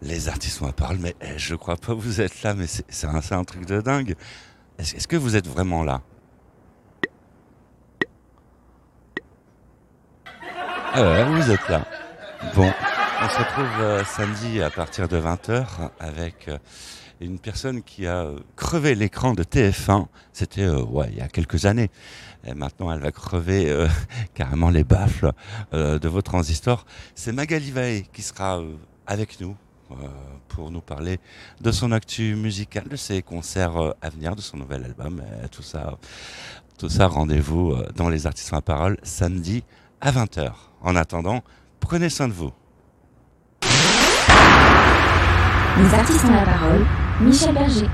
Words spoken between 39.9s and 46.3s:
à 20h. En attendant, prenez soin de vous. Les artistes